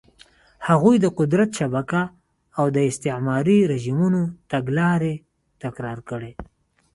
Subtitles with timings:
[0.67, 2.01] هغوی د قدرت شبکه
[2.59, 5.13] او د استعماري رژیمونو تګلارې
[5.63, 6.31] تکرار کړې.